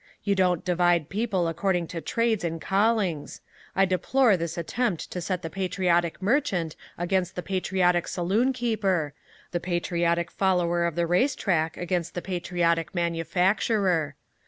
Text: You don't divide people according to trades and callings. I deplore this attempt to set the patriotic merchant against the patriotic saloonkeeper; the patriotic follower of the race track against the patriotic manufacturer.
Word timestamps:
You 0.23 0.33
don't 0.33 0.65
divide 0.65 1.09
people 1.09 1.47
according 1.47 1.85
to 1.89 2.01
trades 2.01 2.43
and 2.43 2.59
callings. 2.59 3.39
I 3.75 3.85
deplore 3.85 4.35
this 4.35 4.57
attempt 4.57 5.11
to 5.11 5.21
set 5.21 5.43
the 5.43 5.49
patriotic 5.51 6.19
merchant 6.23 6.75
against 6.97 7.35
the 7.35 7.43
patriotic 7.43 8.05
saloonkeeper; 8.07 9.11
the 9.51 9.59
patriotic 9.59 10.31
follower 10.31 10.85
of 10.85 10.95
the 10.95 11.05
race 11.05 11.35
track 11.35 11.77
against 11.77 12.15
the 12.15 12.21
patriotic 12.23 12.95
manufacturer. 12.95 14.15